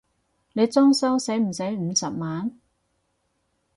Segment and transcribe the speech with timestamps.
[0.53, 2.59] 你裝修駛唔駛五十萬？